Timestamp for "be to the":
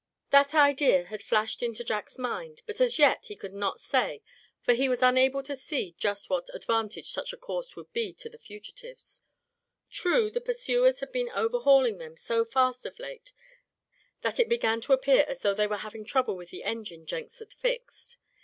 7.93-8.39